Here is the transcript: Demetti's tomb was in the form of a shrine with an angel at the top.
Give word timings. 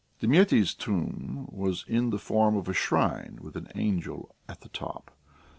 Demetti's 0.19 0.73
tomb 0.73 1.47
was 1.51 1.85
in 1.87 2.09
the 2.09 2.17
form 2.17 2.57
of 2.57 2.67
a 2.67 2.73
shrine 2.73 3.37
with 3.39 3.55
an 3.55 3.67
angel 3.75 4.35
at 4.49 4.61
the 4.61 4.69
top. 4.69 5.15